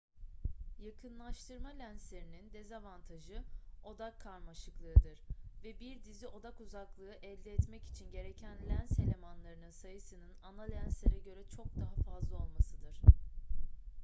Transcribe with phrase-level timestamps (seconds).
[0.79, 3.43] yakınlaştırma lenslerinin dezavantajı
[3.83, 5.19] odak karmaşıklığıdır
[5.63, 11.43] ve bir dizi odak uzaklığı elde etmek için gereken lens elemanlarının sayısının ana lenslere göre
[11.55, 13.01] çok daha fazla olmasıdır